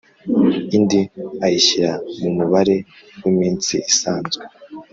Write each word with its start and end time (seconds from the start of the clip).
indi 0.77 1.01
ayishyira 1.45 1.91
mu 2.19 2.29
mubare 2.37 2.75
w’iminsi 3.21 3.73
isanzwe. 3.91 4.43